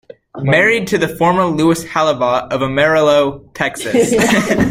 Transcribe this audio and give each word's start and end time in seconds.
Married 0.39 0.87
to 0.87 0.97
the 0.97 1.07
former 1.09 1.45
Lois 1.45 1.83
Hollabaugh 1.85 2.51
of 2.53 2.63
Amarillo, 2.63 3.47
Texas. 3.53 4.11